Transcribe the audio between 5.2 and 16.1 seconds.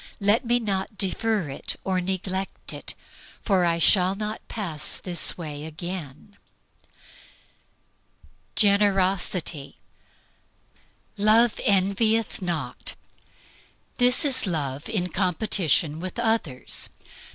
way again." Generosity. "Love envieth not." This is love in competition